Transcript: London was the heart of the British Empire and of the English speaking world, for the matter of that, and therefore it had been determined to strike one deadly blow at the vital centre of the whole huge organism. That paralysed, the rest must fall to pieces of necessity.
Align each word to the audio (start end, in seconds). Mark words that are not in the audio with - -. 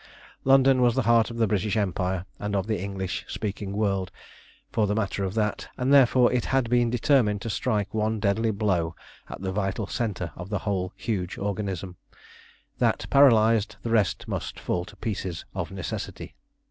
London 0.43 0.81
was 0.81 0.95
the 0.95 1.03
heart 1.03 1.29
of 1.29 1.37
the 1.37 1.45
British 1.45 1.77
Empire 1.77 2.25
and 2.39 2.55
of 2.55 2.65
the 2.65 2.81
English 2.81 3.23
speaking 3.27 3.71
world, 3.71 4.09
for 4.71 4.87
the 4.87 4.95
matter 4.95 5.23
of 5.23 5.35
that, 5.35 5.67
and 5.77 5.93
therefore 5.93 6.33
it 6.33 6.45
had 6.45 6.71
been 6.71 6.89
determined 6.89 7.39
to 7.43 7.51
strike 7.51 7.93
one 7.93 8.19
deadly 8.19 8.49
blow 8.49 8.95
at 9.29 9.41
the 9.41 9.51
vital 9.51 9.85
centre 9.85 10.31
of 10.35 10.49
the 10.49 10.57
whole 10.65 10.91
huge 10.95 11.37
organism. 11.37 11.97
That 12.79 13.05
paralysed, 13.11 13.77
the 13.83 13.91
rest 13.91 14.27
must 14.27 14.59
fall 14.59 14.85
to 14.85 14.95
pieces 14.95 15.45
of 15.53 15.69
necessity. 15.69 16.33